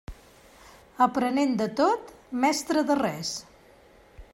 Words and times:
Aprenent 1.07 1.53
de 1.61 1.69
tot, 1.83 2.11
mestre 2.47 2.87
de 2.91 3.01
res. 3.05 3.37